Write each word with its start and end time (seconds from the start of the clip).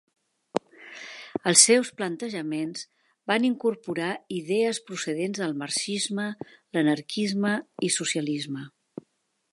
Els 1.51 1.65
seus 1.67 1.91
plantejaments 1.99 2.87
van 3.33 3.45
incorporar 3.51 4.09
idees 4.39 4.81
procedents 4.89 5.43
del 5.45 5.55
marxisme, 5.65 6.29
l'anarquisme 6.75 7.57
i 7.91 7.95
socialisme. 8.01 8.69